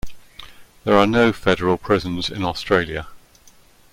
There 0.83 0.97
are 0.97 1.05
no 1.05 1.31
federal 1.31 1.77
prisons 1.77 2.31
in 2.31 2.43
Australia. 2.43 3.05